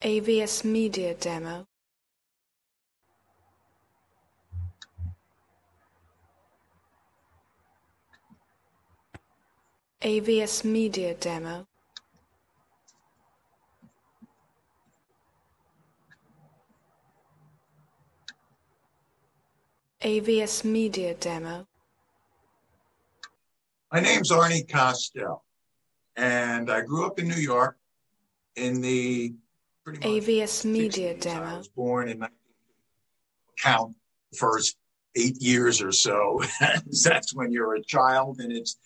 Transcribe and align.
AVS 0.00 0.62
Media 0.64 1.12
Demo. 1.14 1.66
AVS 10.00 10.64
Media 10.64 11.14
Demo. 11.14 11.66
AVS 20.00 20.64
Media 20.64 21.14
Demo. 21.14 21.66
My 23.90 23.98
name's 23.98 24.30
Arnie 24.30 24.70
Costell, 24.70 25.42
and 26.14 26.70
I 26.70 26.82
grew 26.82 27.04
up 27.04 27.18
in 27.18 27.26
New 27.26 27.34
York 27.34 27.76
in 28.54 28.80
the 28.80 29.34
AVS 29.96 30.64
Media 30.64 31.14
60s. 31.14 31.16
I 31.16 31.20
Demo. 31.20 31.56
was 31.58 31.68
born 31.68 32.08
in 32.08 32.18
19 32.18 32.34
count 33.60 33.94
first 34.36 34.76
eight 35.16 35.40
years 35.40 35.82
or 35.82 35.92
so. 35.92 36.40
That's 37.04 37.34
when 37.34 37.50
you're 37.50 37.74
a 37.74 37.82
child, 37.82 38.40
and 38.40 38.52
it's 38.52 38.76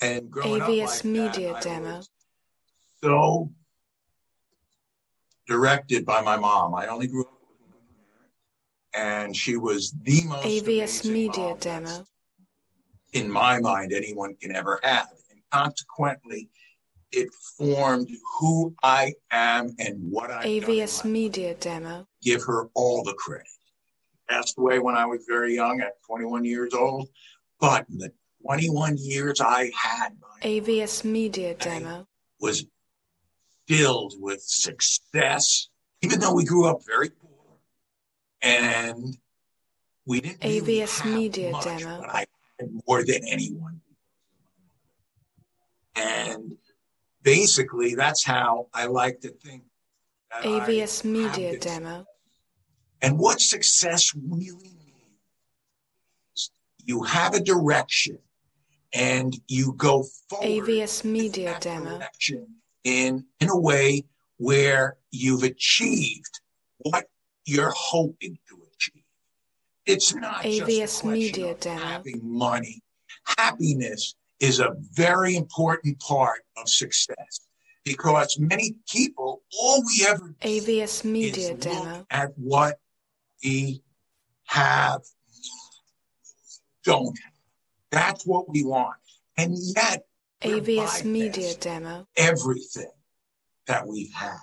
and 0.00 0.30
growing 0.30 0.62
up 0.62 0.68
AVS 0.68 0.86
like 0.86 1.04
Media 1.04 1.52
that, 1.54 1.62
Demo. 1.62 2.00
so 3.02 3.50
directed 5.46 6.04
by 6.04 6.20
my 6.20 6.36
mom. 6.36 6.74
I 6.74 6.86
only 6.86 7.06
grew 7.08 7.22
up 7.22 7.32
with 7.40 7.58
one 7.70 7.80
and 8.94 9.34
she 9.34 9.56
was 9.56 9.92
the 10.02 10.22
most 10.26 10.44
AVS 10.46 11.10
Media 11.10 11.56
Demo. 11.58 12.04
in 13.14 13.30
my 13.30 13.58
mind 13.58 13.92
anyone 13.92 14.36
can 14.40 14.54
ever 14.54 14.78
have. 14.82 15.08
And 15.30 15.40
consequently, 15.50 16.50
it 17.12 17.28
formed 17.56 18.08
who 18.38 18.74
I 18.82 19.14
am 19.30 19.74
and 19.78 19.96
what 20.10 20.30
I've 20.30 20.44
AVS. 20.44 21.04
Media 21.04 21.54
Demo. 21.54 22.06
Give 22.22 22.42
her 22.44 22.68
all 22.74 23.02
the 23.02 23.14
credit. 23.14 23.46
Passed 24.28 24.58
away 24.58 24.78
when 24.78 24.94
I 24.94 25.06
was 25.06 25.24
very 25.26 25.54
young 25.54 25.80
at 25.80 26.02
21 26.06 26.44
years 26.44 26.74
old, 26.74 27.08
but 27.60 27.86
in 27.88 27.98
the 27.98 28.12
21 28.42 28.96
years 28.98 29.40
I 29.40 29.70
had 29.74 30.10
my 30.20 30.46
AVS 30.48 31.04
Media 31.04 31.54
Demo. 31.54 32.06
was 32.40 32.66
filled 33.66 34.14
with 34.18 34.42
success, 34.42 35.68
even 36.02 36.20
though 36.20 36.34
we 36.34 36.44
grew 36.44 36.66
up 36.66 36.80
very 36.86 37.10
poor 37.10 37.28
and 38.42 39.16
we 40.06 40.20
didn't 40.20 40.42
really 40.42 40.60
AVS 40.60 41.00
have 41.00 41.14
Media 41.14 41.50
much, 41.52 41.64
Demo. 41.64 42.00
but 42.00 42.10
I 42.10 42.26
had 42.58 42.68
more 42.86 43.04
than 43.04 43.20
anyone. 43.26 43.80
And 45.96 46.56
basically, 47.22 47.94
that's 47.94 48.24
how 48.24 48.68
I 48.74 48.86
like 48.86 49.20
to 49.20 49.30
think. 49.30 49.64
I 50.32 50.42
AVS 50.42 51.02
have 51.02 51.10
Media. 51.10 51.58
Demo. 51.58 52.04
And 53.00 53.18
what 53.18 53.40
success 53.40 54.12
really 54.14 54.52
means, 54.52 56.50
you 56.84 57.02
have 57.04 57.34
a 57.34 57.40
direction 57.40 58.18
and 58.92 59.34
you 59.46 59.74
go 59.76 60.04
forward 60.28 60.46
AVS 60.46 61.04
Media 61.04 61.56
Demo. 61.60 62.00
in 62.84 63.24
in 63.40 63.48
a 63.48 63.58
way 63.58 64.04
where 64.38 64.96
you've 65.10 65.42
achieved 65.42 66.40
what 66.78 67.04
you're 67.44 67.74
hoping 67.76 68.38
to 68.48 68.58
achieve. 68.74 69.02
It's 69.86 70.14
not 70.14 70.42
just 70.42 70.60
a 70.60 70.62
AVS 70.62 71.00
question 71.00 71.12
Media 71.12 71.50
of 71.52 71.60
Demo. 71.60 71.80
having 71.80 72.20
money. 72.22 72.82
Happiness 73.38 74.14
is 74.40 74.60
a 74.60 74.74
very 74.92 75.36
important 75.36 75.98
part 76.00 76.42
of 76.56 76.68
success 76.68 77.40
because 77.84 78.38
many 78.38 78.76
people, 78.88 79.42
all 79.60 79.82
we 79.82 80.06
ever 80.06 80.34
AVS 80.42 81.04
Media 81.04 81.30
is 81.30 81.50
look 81.50 81.60
Demo. 81.60 82.06
at 82.10 82.32
what 82.36 82.78
we 83.42 83.82
have, 84.44 85.00
don't 86.84 87.18
have. 87.18 87.32
That's 87.90 88.26
what 88.26 88.48
we 88.48 88.64
want. 88.64 88.96
And 89.36 89.56
yet, 89.58 90.04
AVS 90.42 91.04
Media 91.04 91.54
Demo. 91.54 92.06
everything 92.16 92.90
that 93.66 93.86
we've 93.86 94.12
had. 94.12 94.38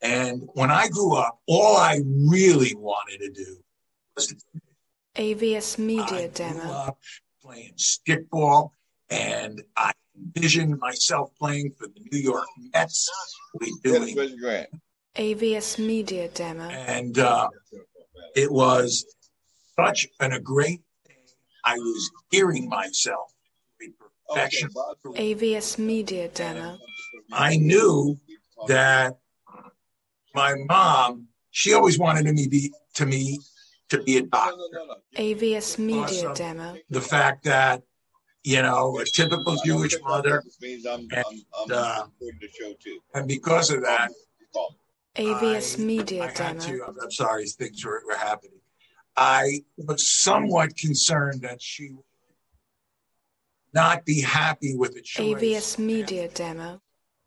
And 0.00 0.42
when 0.54 0.70
I 0.70 0.88
grew 0.88 1.16
up, 1.16 1.38
all 1.46 1.76
I 1.76 2.00
really 2.28 2.74
wanted 2.74 3.18
to 3.18 3.30
do 3.30 3.56
was 4.16 4.34
AVS 5.16 5.78
Media 5.78 6.28
Demo. 6.28 6.62
up 6.72 6.98
playing 7.42 7.74
stickball, 7.76 8.70
and 9.12 9.62
I 9.76 9.92
envisioned 10.16 10.78
myself 10.78 11.30
playing 11.38 11.72
for 11.78 11.86
the 11.86 12.00
New 12.10 12.18
York 12.18 12.46
Mets. 12.74 13.10
We 13.60 13.72
doing, 13.84 14.14
Chris 14.14 14.66
AVS 15.16 15.78
Media 15.78 16.28
Demo. 16.28 16.68
and 16.70 17.18
uh, 17.18 17.48
it 18.34 18.50
was 18.50 19.04
such 19.78 20.08
an, 20.20 20.32
a 20.32 20.40
great 20.40 20.80
thing. 21.06 21.16
I 21.64 21.76
was 21.76 22.10
gearing 22.30 22.68
myself 22.68 23.28
to 23.28 23.86
be 23.86 23.92
perfection. 24.28 24.70
AVS 25.04 25.78
Media 25.78 26.28
Demo. 26.28 26.78
I 27.30 27.56
knew 27.56 28.18
that 28.68 29.18
my 30.34 30.54
mom, 30.66 31.28
she 31.50 31.74
always 31.74 31.98
wanted 31.98 32.24
me 32.34 32.48
be 32.48 32.72
to 32.94 33.04
me 33.04 33.38
to 33.90 34.02
be 34.02 34.16
a 34.16 34.22
doctor. 34.22 34.56
AVS 35.16 35.78
Media 35.78 36.02
Awesome. 36.04 36.34
Demo. 36.34 36.76
The 36.88 37.02
fact 37.02 37.44
that 37.44 37.82
you 38.44 38.62
know 38.62 38.98
a 38.98 39.04
typical 39.04 39.56
Jewish 39.64 39.94
mother, 40.02 40.42
This 40.44 40.60
means 40.60 40.86
I'm, 40.86 41.08
I'm, 41.14 41.24
I'm 41.58 41.72
uh, 41.72 42.02
the 42.20 42.48
show 42.58 42.72
too. 42.82 42.98
and 43.14 43.28
because 43.28 43.70
of 43.70 43.82
that, 43.82 44.10
Call 44.52 44.76
AVS 45.16 45.78
Media 45.78 46.24
I 46.24 46.26
had 46.26 46.36
Demo. 46.36 46.60
to. 46.60 46.84
I'm, 46.88 46.96
I'm 47.02 47.10
sorry, 47.10 47.46
things 47.46 47.84
were, 47.84 48.02
were 48.06 48.16
happening. 48.16 48.58
I 49.16 49.60
was 49.76 50.10
somewhat 50.10 50.76
concerned 50.76 51.42
that 51.42 51.60
she 51.60 51.90
would 51.90 52.04
not 53.74 54.04
be 54.04 54.20
happy 54.20 54.74
with 54.76 54.94
the 54.94 55.02
choice 55.02 55.26
AVS 55.26 55.78
Media 55.78 56.28
Demo. 56.28 56.80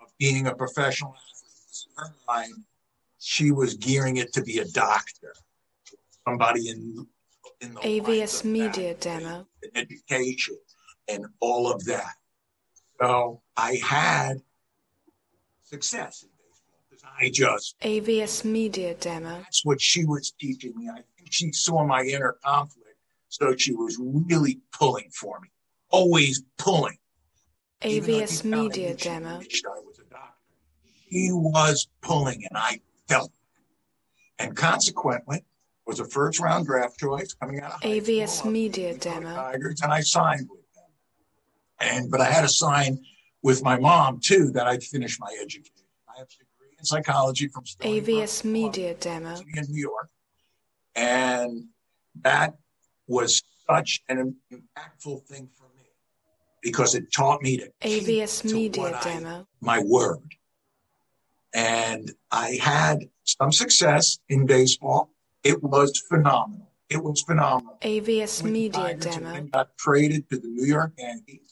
of 0.00 0.08
being 0.18 0.46
a 0.46 0.54
professional 0.54 1.14
athlete. 1.14 1.86
In 1.98 2.04
her 2.04 2.14
mind, 2.26 2.64
she 3.18 3.50
was 3.52 3.74
gearing 3.74 4.16
it 4.16 4.32
to 4.34 4.42
be 4.42 4.58
a 4.58 4.64
doctor, 4.66 5.32
somebody 6.26 6.68
in 6.68 7.06
in 7.60 7.74
the 7.74 7.80
AVS 7.80 8.44
Media 8.44 8.94
Demo. 8.94 9.46
and 9.62 9.72
education, 9.76 10.56
and 11.08 11.26
all 11.40 11.70
of 11.70 11.84
that. 11.86 12.14
So 13.00 13.40
I 13.56 13.80
had 13.82 14.42
success 15.62 16.22
in 16.22 16.28
baseball 16.36 16.80
because 16.88 17.04
I 17.18 17.30
just 17.30 17.78
AVS 17.80 18.44
Media 18.44 18.94
Demo. 18.94 19.38
that's 19.38 19.64
what 19.64 19.80
she 19.80 20.04
was 20.04 20.32
teaching 20.32 20.74
me. 20.76 20.88
I 20.88 21.02
think 21.16 21.30
she 21.30 21.52
saw 21.52 21.84
my 21.84 22.02
inner 22.02 22.36
conflict, 22.44 22.96
so 23.28 23.56
she 23.56 23.74
was 23.74 23.96
really 24.00 24.60
pulling 24.72 25.10
for 25.12 25.40
me, 25.40 25.48
always 25.90 26.42
pulling. 26.58 26.98
AVS 27.82 28.42
deep 28.42 28.50
down 28.50 28.60
I 28.60 28.62
Media 28.62 28.94
Demo. 28.94 29.28
I 29.30 29.36
was 29.38 29.98
a 30.00 30.10
doctor. 30.10 30.34
She 31.10 31.30
was 31.32 31.88
pulling, 32.02 32.44
and 32.48 32.58
I 32.58 32.80
felt 33.08 33.30
it. 33.30 34.42
And 34.42 34.56
consequently, 34.56 35.44
was 35.86 36.00
a 36.00 36.04
first 36.04 36.40
round 36.40 36.66
draft 36.66 36.98
choice 36.98 37.32
coming 37.34 37.60
out 37.60 37.74
of 37.74 37.80
AVS 37.80 38.28
school. 38.28 38.50
Media 38.50 38.96
Demo. 38.96 39.34
Tigers, 39.34 39.80
and 39.82 39.92
I 39.92 40.00
signed 40.00 40.48
with. 40.50 40.60
And 41.80 42.10
but 42.10 42.20
I 42.20 42.26
had 42.30 42.44
a 42.44 42.48
sign 42.48 42.98
with 43.42 43.62
my 43.62 43.78
mom 43.78 44.20
too 44.20 44.50
that 44.52 44.66
I'd 44.66 44.82
finish 44.82 45.18
my 45.20 45.34
education. 45.40 45.72
I 46.08 46.18
have 46.18 46.26
a 46.28 46.30
degree 46.30 46.74
in 46.78 46.84
psychology 46.84 47.48
from 47.48 47.66
Stony 47.66 48.00
AVS 48.00 48.44
Media 48.44 48.94
Demo. 48.94 49.36
In 49.36 49.64
New 49.68 49.80
York, 49.80 50.08
and 50.96 51.64
that 52.22 52.54
was 53.06 53.42
such 53.68 54.02
an 54.08 54.36
impactful 54.52 55.24
thing 55.26 55.48
for 55.56 55.64
me 55.76 55.84
because 56.62 56.94
it 56.94 57.12
taught 57.12 57.42
me 57.42 57.58
to 57.58 57.70
keep 57.80 58.04
AVS 58.04 58.42
to 58.42 58.54
Media 58.54 58.82
what 58.82 58.94
I- 58.94 59.04
Demo. 59.04 59.46
my 59.60 59.80
word. 59.80 60.34
And 61.54 62.12
I 62.30 62.58
had 62.60 63.08
some 63.24 63.52
success 63.52 64.18
in 64.28 64.44
baseball. 64.46 65.10
It 65.44 65.62
was 65.62 65.98
phenomenal. 66.08 66.70
It 66.90 67.02
was 67.02 67.22
phenomenal. 67.22 67.78
AVS 67.82 68.42
Media 68.42 68.94
Demo. 68.94 69.40
got 69.44 69.76
traded 69.78 70.28
to 70.30 70.38
the 70.38 70.48
New 70.48 70.66
York 70.66 70.92
Yankees. 70.98 71.47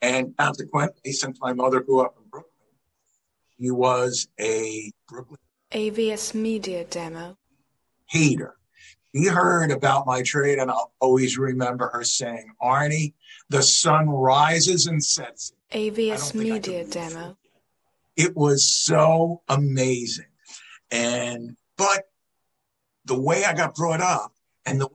And 0.00 0.36
consequently, 0.36 1.12
since 1.12 1.38
my 1.40 1.52
mother 1.52 1.80
grew 1.80 2.00
up 2.00 2.14
in 2.16 2.28
Brooklyn, 2.30 2.52
she 3.58 3.70
was 3.70 4.28
a 4.38 4.92
Brooklyn 5.08 5.38
AVS 5.72 6.34
Media 6.34 6.84
Demo. 6.84 7.36
hater. 8.06 8.54
He 9.12 9.26
heard 9.26 9.70
about 9.70 10.06
my 10.06 10.22
trade, 10.22 10.58
and 10.58 10.70
I'll 10.70 10.92
always 11.00 11.38
remember 11.38 11.88
her 11.92 12.04
saying, 12.04 12.52
Arnie, 12.62 13.14
the 13.48 13.62
sun 13.62 14.08
rises 14.08 14.86
and 14.86 15.02
sets. 15.02 15.52
AVS 15.72 16.34
Media 16.34 16.84
Demo. 16.84 17.36
It 18.16 18.36
was 18.36 18.66
so 18.66 19.42
amazing. 19.48 20.26
And, 20.90 21.56
but 21.76 22.04
the 23.04 23.18
way 23.18 23.44
I 23.44 23.54
got 23.54 23.74
brought 23.74 24.00
up 24.00 24.32
and 24.64 24.80
the 24.80 24.86
way 24.86 24.92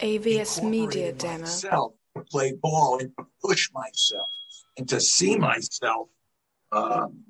I 0.00 0.04
AVS 0.04 0.62
Media 0.68 1.12
Demo. 1.12 1.40
myself 1.40 1.92
play 2.30 2.52
ball 2.52 2.98
and 2.98 3.10
to 3.16 3.26
push 3.42 3.70
myself 3.72 4.28
and 4.76 4.88
to 4.88 5.00
see 5.00 5.36
myself 5.36 6.08
um, 6.72 7.22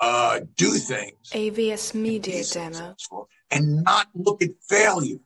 uh, 0.00 0.40
do 0.56 0.70
things 0.72 1.30
AVS 1.32 1.94
Media 1.94 2.44
Demo. 2.44 2.94
and 3.50 3.82
not 3.84 4.08
look 4.14 4.42
at 4.42 4.50
failure 4.68 5.18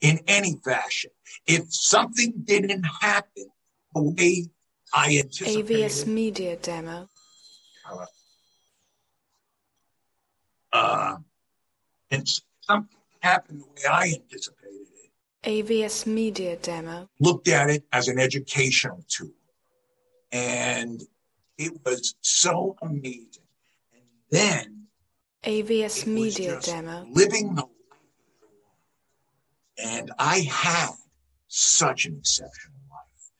in 0.00 0.18
any 0.26 0.56
fashion. 0.64 1.10
If 1.46 1.72
something 1.72 2.32
didn't 2.44 2.84
happen 3.00 3.46
the 3.94 4.02
way 4.02 4.46
I 4.92 5.18
anticipated, 5.18 5.66
AVS 5.66 6.06
Media 6.06 6.56
Demo. 6.56 7.08
uh, 10.72 11.16
and 12.10 12.26
something 12.62 12.98
happened 13.20 13.60
the 13.60 13.66
way 13.66 13.88
I 13.90 14.04
anticipated 14.14 14.59
AVS 15.44 16.06
Media 16.06 16.56
Demo. 16.56 17.08
looked 17.18 17.48
at 17.48 17.70
it 17.70 17.84
as 17.92 18.08
an 18.08 18.18
educational 18.18 19.04
tool. 19.08 19.32
And 20.32 21.02
it 21.56 21.72
was 21.84 22.14
so 22.20 22.76
amazing. 22.82 23.44
And 23.92 24.02
then 24.30 24.86
AVS 25.44 26.06
Media 26.06 26.60
Demo. 26.60 27.06
living 27.10 27.54
the 27.54 27.62
life. 27.62 27.70
And 29.82 30.12
I 30.18 30.40
had 30.40 30.90
such 31.48 32.04
an 32.04 32.18
exceptional 32.18 32.76
life. 32.90 33.32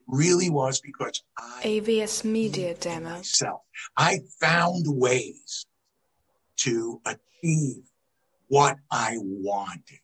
It 0.00 0.04
really 0.06 0.50
was 0.50 0.80
because 0.80 1.22
I 1.36 1.62
AVS 1.64 2.24
Media 2.24 2.74
Demo. 2.74 3.10
myself. 3.10 3.62
I 3.96 4.20
found 4.40 4.84
ways 4.86 5.66
to 6.58 7.00
achieve 7.04 7.82
what 8.46 8.76
I 8.90 9.16
wanted. 9.18 9.98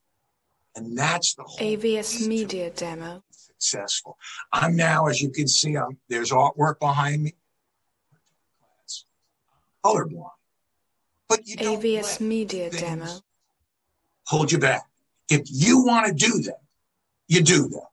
And 0.76 0.98
that's 0.98 1.34
the 1.34 1.44
whole 1.44 1.58
AVS 1.58 2.26
Media 2.26 2.70
Demo. 2.70 3.22
successful. 3.30 4.18
I'm 4.52 4.74
now, 4.74 5.06
as 5.06 5.22
you 5.22 5.30
can 5.30 5.46
see, 5.46 5.76
I'm, 5.76 5.98
there's 6.08 6.30
artwork 6.30 6.80
behind 6.80 7.22
me. 7.22 7.34
Colorblind. 9.84 10.30
But 11.28 11.46
you 11.46 11.56
don't 11.56 11.80
AVS 11.80 12.20
Media 12.20 12.70
Demo. 12.70 13.06
hold 14.26 14.50
you 14.50 14.58
back. 14.58 14.84
If 15.28 15.42
you 15.50 15.84
want 15.84 16.06
to 16.06 16.12
do 16.12 16.42
that, 16.42 16.60
you 17.28 17.42
do 17.42 17.68
that. 17.68 17.88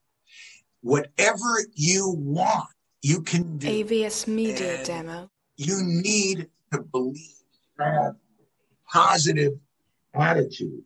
Whatever 0.81 1.65
you 1.75 2.09
want, 2.17 2.69
you 3.01 3.21
can 3.21 3.57
do. 3.57 3.67
AVS 3.67 4.27
Media 4.27 4.77
And 4.77 4.85
Demo. 4.85 5.29
You 5.57 5.77
need 5.81 6.47
to 6.71 6.81
believe, 6.81 7.35
that 7.77 8.15
positive 8.91 9.53
attitude. 10.13 10.83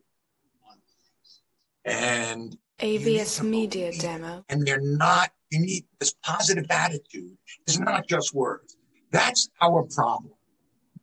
And 1.86 2.56
AVS 2.80 3.42
Media. 3.42 3.92
Demo. 3.98 4.44
and 4.48 4.66
they're 4.66 4.80
not 4.80 5.30
you 5.50 5.60
need 5.60 5.84
this 6.00 6.14
positive 6.22 6.66
attitude 6.70 7.36
It's 7.66 7.78
not 7.78 8.06
just 8.08 8.34
words 8.34 8.76
that's 9.10 9.48
our 9.62 9.84
problem 9.84 10.32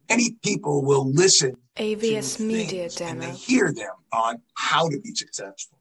many 0.09 0.35
people 0.43 0.83
will 0.83 1.09
listen 1.09 1.55
to 1.75 1.83
AVS 1.83 2.39
Media 2.39 2.89
things 2.89 3.01
and 3.01 3.21
they 3.21 3.31
hear 3.31 3.73
them 3.73 3.95
on 4.11 4.41
how 4.55 4.87
to 4.89 4.99
be 4.99 5.15
successful 5.15 5.79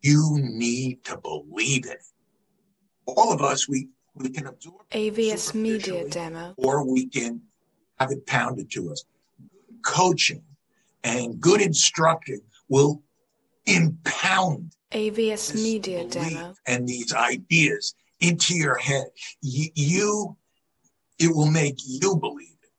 you 0.00 0.38
need 0.40 1.04
to 1.04 1.18
believe 1.18 1.84
it 1.84 1.98
all 3.06 3.32
of 3.32 3.42
us 3.42 3.68
we 3.68 3.88
we 4.14 4.30
can 4.30 4.46
absorb 4.46 4.88
AVS 4.90 5.54
Media 5.54 6.08
Demo. 6.08 6.54
or 6.56 6.90
we 6.90 7.06
can 7.06 7.42
have 8.00 8.10
it 8.10 8.24
pounded 8.26 8.70
to 8.70 8.90
us 8.90 9.04
coaching 9.84 10.42
and 11.04 11.40
good 11.40 11.60
instruction 11.60 12.40
will 12.68 13.02
impound 13.68 14.72
AVS 14.92 15.54
Media 15.54 16.04
Demo. 16.04 16.54
and 16.66 16.88
these 16.88 17.12
ideas 17.12 17.94
into 18.20 18.54
your 18.54 18.76
head. 18.76 19.06
You, 19.42 19.68
you, 19.74 20.36
it 21.18 21.34
will 21.34 21.50
make 21.50 21.76
you 21.86 22.16
believe 22.16 22.48
it. 22.62 22.70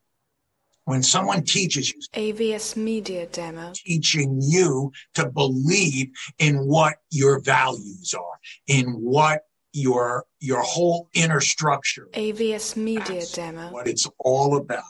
When 0.84 1.02
someone 1.02 1.44
teaches 1.44 1.92
you, 1.92 2.00
AVS 2.14 2.76
Media 2.76 3.26
Demo. 3.26 3.72
teaching 3.74 4.40
you 4.42 4.92
to 5.14 5.28
believe 5.30 6.10
in 6.38 6.66
what 6.66 6.94
your 7.10 7.40
values 7.40 8.12
are, 8.14 8.38
in 8.66 8.86
what 8.94 9.42
your 9.72 10.24
your 10.40 10.62
whole 10.62 11.08
inner 11.14 11.40
structure, 11.40 12.08
AVS 12.12 12.76
Media 12.76 13.22
Demo. 13.32 13.70
what 13.70 13.86
it's 13.86 14.08
all 14.18 14.56
about. 14.56 14.82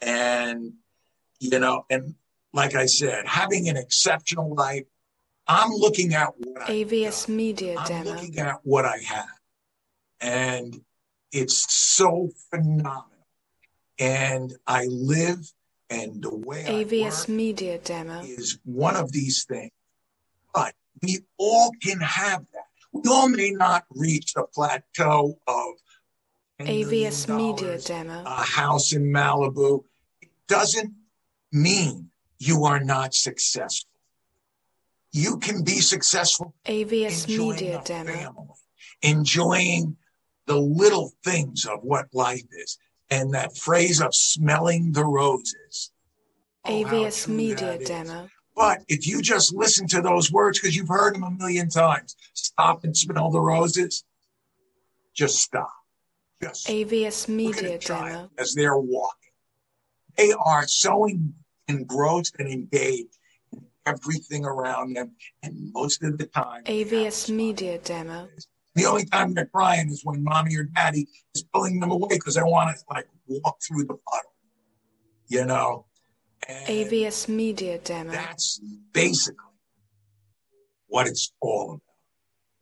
And 0.00 0.74
you 1.40 1.58
know, 1.58 1.86
and 1.90 2.14
like 2.52 2.76
I 2.76 2.86
said, 2.86 3.26
having 3.26 3.68
an 3.68 3.76
exceptional 3.76 4.54
life. 4.54 4.84
I'm 5.46 5.70
looking 5.72 6.14
at 6.14 6.28
what 6.38 6.62
I 6.62 6.72
AVS 6.72 7.28
Media 7.28 7.76
I'm 7.78 7.86
Demo. 7.86 8.10
looking 8.10 8.38
at 8.38 8.60
what 8.62 8.84
I 8.84 8.98
have, 8.98 9.26
and 10.20 10.80
it's 11.32 11.72
so 11.72 12.30
phenomenal. 12.50 13.08
And 13.98 14.54
I 14.66 14.86
live, 14.86 15.52
and 15.90 16.22
the 16.22 16.34
way 16.34 16.64
AVS 16.64 17.28
Media 17.28 17.78
Demo. 17.78 18.20
is 18.22 18.58
one 18.64 18.96
of 18.96 19.12
these 19.12 19.44
things. 19.44 19.72
But 20.54 20.74
we 21.02 21.20
all 21.38 21.72
can 21.82 22.00
have 22.00 22.44
that. 22.52 22.66
We 22.92 23.02
all 23.08 23.28
may 23.28 23.50
not 23.50 23.84
reach 23.90 24.34
the 24.34 24.44
plateau 24.44 25.38
of 25.46 25.74
$10 26.60 26.86
AVS 26.86 27.36
Media 27.36 27.78
Demo. 27.78 28.22
a 28.24 28.42
house 28.42 28.92
in 28.92 29.04
Malibu. 29.04 29.84
It 30.20 30.30
doesn't 30.46 30.92
mean 31.50 32.10
you 32.38 32.64
are 32.64 32.80
not 32.80 33.14
successful. 33.14 33.91
You 35.12 35.38
can 35.38 35.62
be 35.62 35.80
successful 35.80 36.54
AVS 36.64 37.28
Media 37.28 37.82
Demo. 37.84 38.12
family, 38.12 38.46
enjoying 39.02 39.96
the 40.46 40.56
little 40.56 41.12
things 41.22 41.66
of 41.66 41.80
what 41.82 42.06
life 42.12 42.46
is. 42.52 42.78
And 43.10 43.34
that 43.34 43.56
phrase 43.58 44.00
of 44.00 44.14
smelling 44.14 44.92
the 44.92 45.04
roses. 45.04 45.92
Oh, 46.64 46.70
AVS 46.70 47.28
Media 47.28 47.74
is. 47.74 47.88
Demo. 47.88 48.28
But 48.56 48.80
if 48.88 49.06
you 49.06 49.20
just 49.20 49.54
listen 49.54 49.86
to 49.88 50.00
those 50.00 50.32
words, 50.32 50.58
because 50.58 50.74
you've 50.74 50.88
heard 50.88 51.14
them 51.14 51.24
a 51.24 51.30
million 51.30 51.68
times, 51.68 52.16
stop 52.32 52.84
and 52.84 52.96
smell 52.96 53.30
the 53.30 53.40
roses, 53.40 54.04
just 55.14 55.40
stop. 55.40 55.72
Just 56.42 56.66
AVS 56.68 57.28
Media 57.28 57.78
Demo. 57.78 58.30
as 58.38 58.54
they're 58.54 58.78
walking. 58.78 59.30
They 60.16 60.32
are 60.32 60.66
so 60.66 61.04
en- 61.04 61.34
engrossed 61.68 62.36
and 62.38 62.48
engaged 62.48 63.18
everything 63.86 64.44
around 64.44 64.94
them. 64.96 65.12
And 65.42 65.72
most 65.72 66.02
of 66.02 66.18
the 66.18 66.26
time, 66.26 66.62
they 66.64 66.80
have 66.80 66.92
a 66.92 66.96
AVS. 66.96 67.30
Media 67.30 67.78
Demo. 67.78 68.28
The 68.74 68.86
only 68.86 69.04
time 69.04 69.34
they're 69.34 69.46
crying 69.46 69.88
is 69.88 70.00
when 70.04 70.24
mommy 70.24 70.56
or 70.56 70.64
daddy 70.64 71.06
is 71.34 71.42
pulling 71.52 71.78
them 71.80 71.90
away 71.90 72.08
because 72.10 72.36
they 72.36 72.42
want 72.42 72.74
to 72.74 72.82
like 72.90 73.06
walk 73.26 73.58
through 73.66 73.84
the 73.84 73.94
puddle, 74.08 74.32
you 75.28 75.44
know. 75.44 75.86
And 76.48 76.66
AVS 76.66 77.28
Media 77.28 77.78
Demo. 77.78 78.10
that's 78.12 78.60
basically 78.92 79.36
what 80.88 81.06
it's 81.06 81.32
all 81.40 81.72
about. 81.74 81.82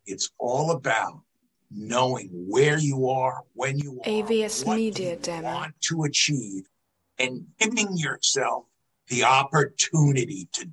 It's 0.06 0.30
all 0.38 0.72
about 0.72 1.20
knowing 1.70 2.28
where 2.48 2.78
you 2.78 3.08
are, 3.08 3.44
when 3.54 3.78
you 3.78 4.00
are, 4.00 4.08
AVS 4.10 4.66
what 4.66 4.76
Media 4.76 5.12
you 5.12 5.16
Demo. 5.18 5.54
want 5.54 5.74
to 5.82 6.02
achieve, 6.02 6.64
and 7.18 7.46
giving 7.60 7.96
yourself 7.96 8.64
the 9.08 9.22
opportunity 9.24 10.48
to. 10.52 10.68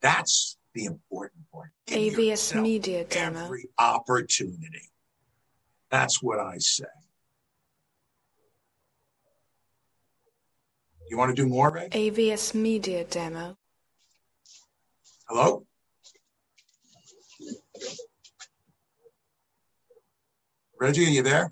That's 0.00 0.56
the 0.74 0.84
important 0.84 1.50
part. 1.52 1.70
Give 1.86 2.14
AVS 2.14 2.60
Media 2.60 3.04
Demo. 3.04 3.44
every 3.44 3.68
opportunity. 3.78 4.90
That's 5.90 6.22
what 6.22 6.38
I 6.38 6.58
say. 6.58 6.84
You 11.10 11.16
want 11.16 11.34
to 11.34 11.42
do 11.42 11.48
more, 11.48 11.70
Ray? 11.70 11.88
AVS 11.88 12.54
Media 12.54 13.04
Demo. 13.04 13.56
Hello? 15.28 15.64
Reggie, 20.80 21.06
are 21.06 21.08
you 21.08 21.22
there? 21.22 21.46